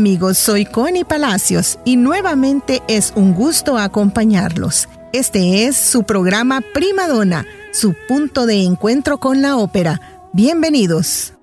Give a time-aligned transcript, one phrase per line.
[0.00, 4.88] Amigos, soy Connie Palacios y nuevamente es un gusto acompañarlos.
[5.12, 10.00] Este es su programa Primadona, su punto de encuentro con la ópera.
[10.32, 11.34] Bienvenidos.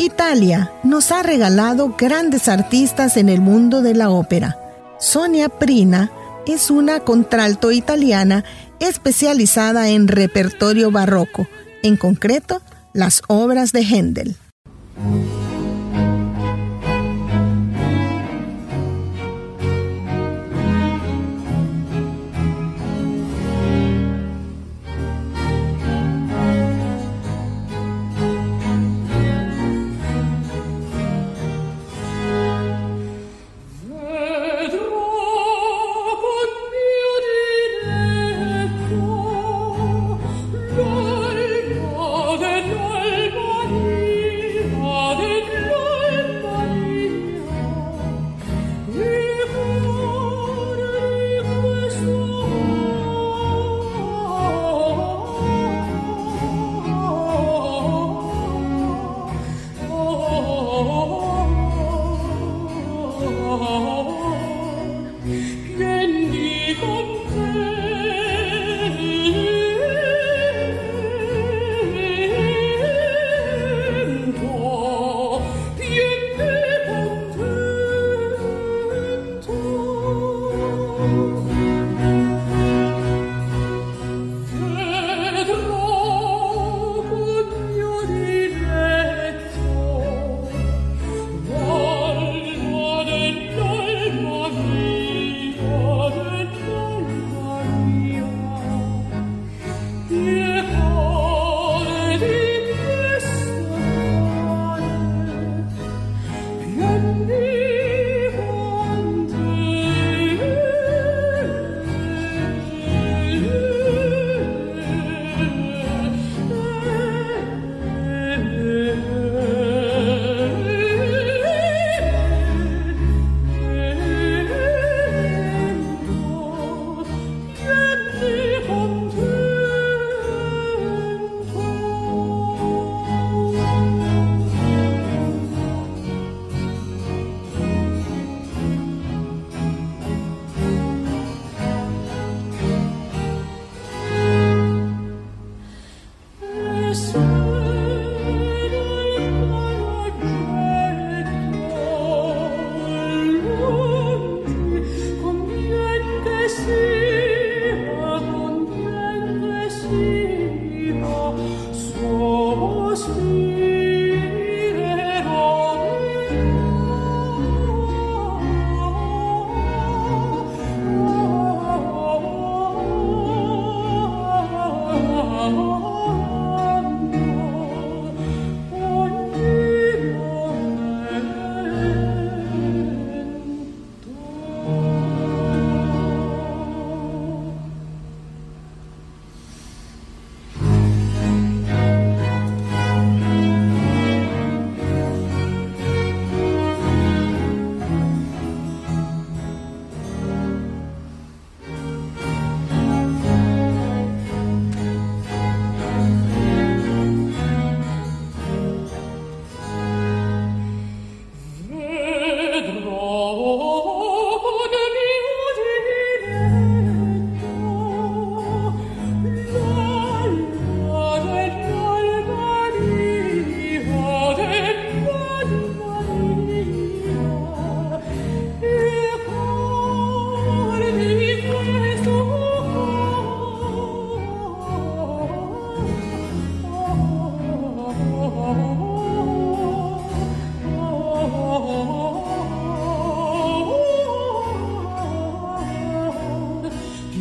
[0.00, 4.58] Italia nos ha regalado grandes artistas en el mundo de la ópera.
[4.98, 6.10] Sonia Prina
[6.46, 8.44] es una contralto italiana
[8.80, 11.48] especializada en repertorio barroco,
[11.82, 12.62] en concreto
[12.92, 14.36] las obras de Händel.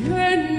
[0.04, 0.53] Henry.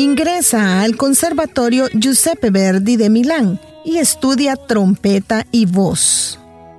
[0.00, 6.38] Ingresa al Conservatorio Giuseppe Verdi de Milán y estudia trompeta y voz.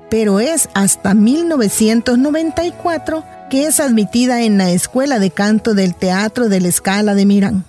[0.10, 6.62] Pero es hasta 1994 que es admitida en la Escuela de Canto del Teatro de
[6.62, 7.64] la Scala de Milán.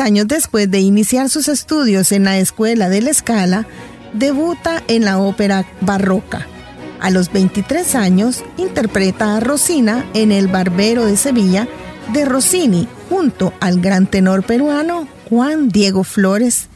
[0.00, 3.66] Años después de iniciar sus estudios en la Escuela de la Escala,
[4.12, 6.46] debuta en la ópera barroca.
[7.00, 11.68] A los 23 años interpreta a Rosina en El Barbero de Sevilla
[12.12, 16.68] de Rossini junto al gran tenor peruano Juan Diego Flores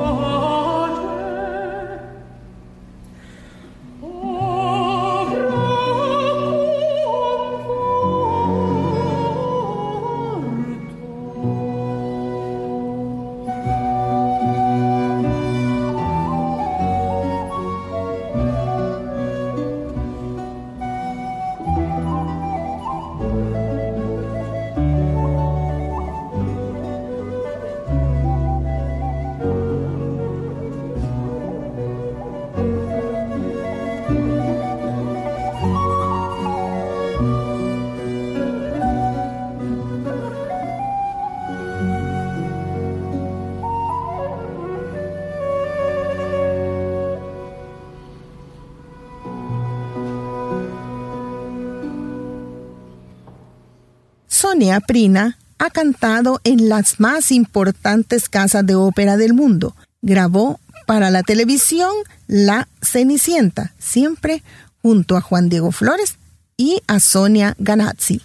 [0.00, 0.37] Oh.
[54.58, 59.76] Sonia Prina ha cantado en las más importantes casas de ópera del mundo.
[60.02, 61.92] Grabó para la televisión
[62.26, 64.42] La Cenicienta, siempre
[64.82, 66.16] junto a Juan Diego Flores
[66.56, 68.20] y a Sonia Ganazzi.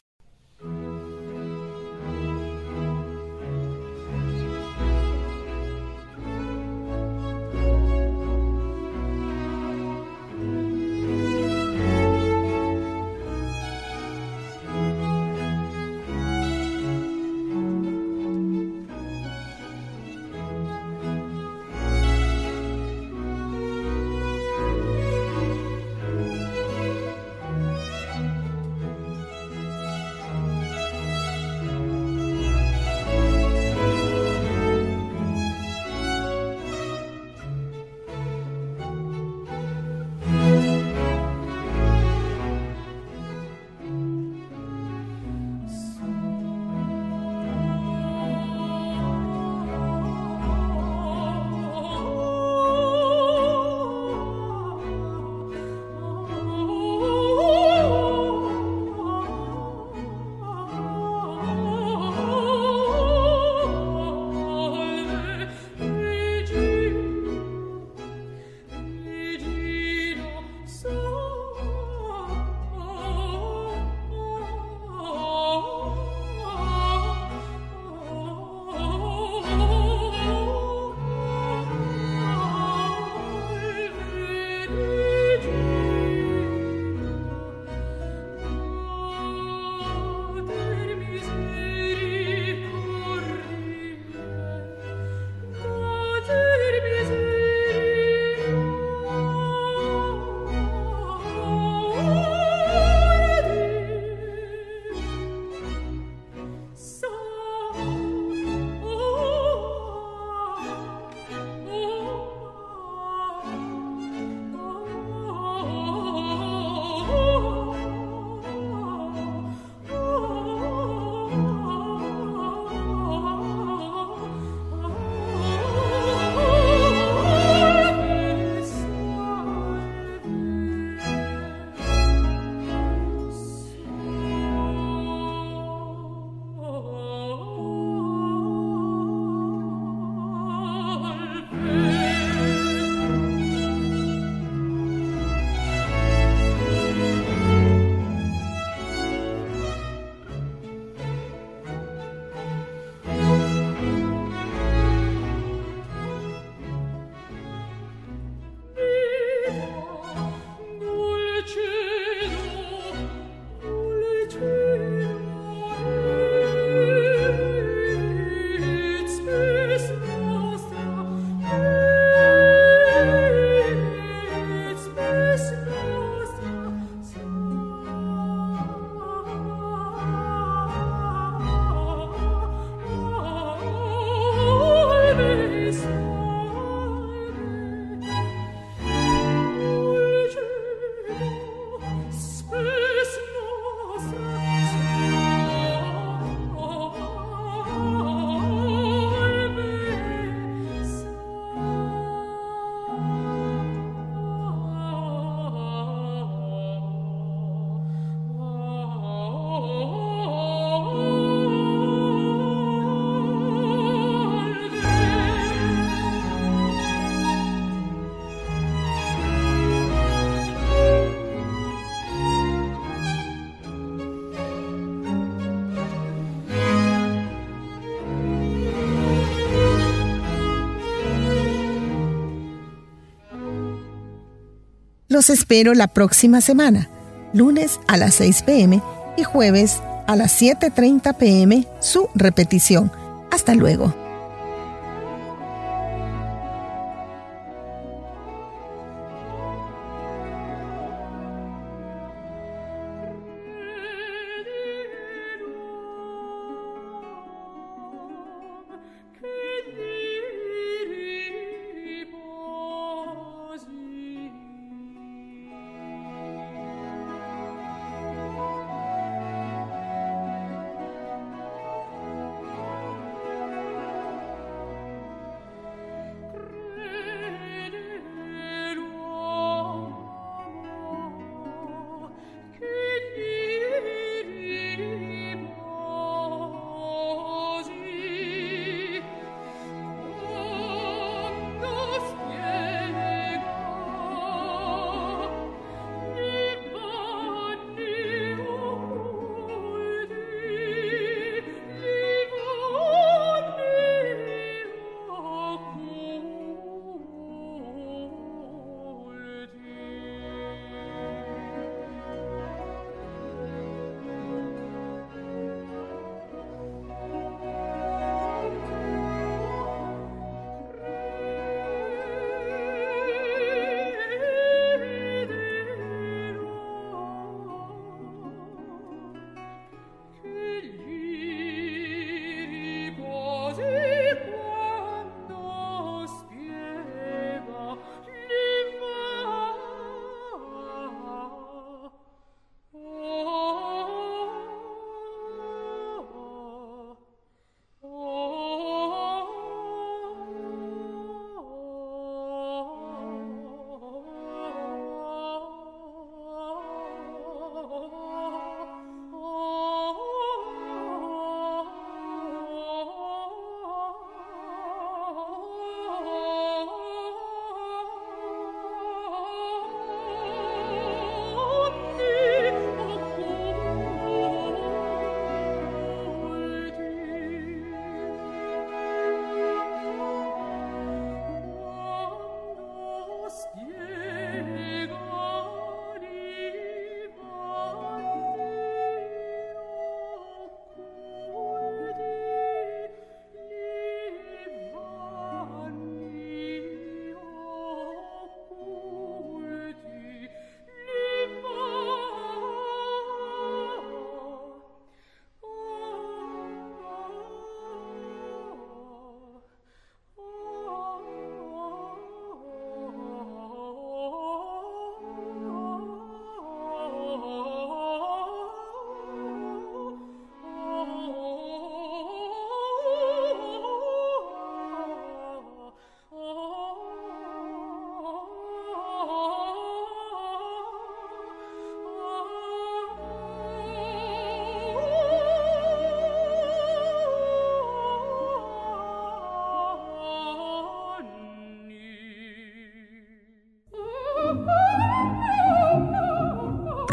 [235.14, 236.90] Los espero la próxima semana,
[237.34, 238.82] lunes a las 6 pm
[239.16, 242.92] y jueves a las 7.30 pm su repetición.
[243.30, 244.03] Hasta luego.